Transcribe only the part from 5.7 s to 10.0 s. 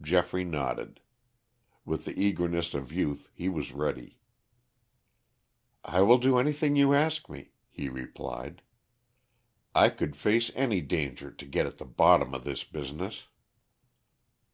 "I will do anything you ask me," he replied. "I